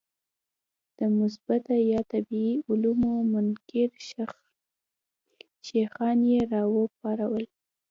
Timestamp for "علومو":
2.69-3.13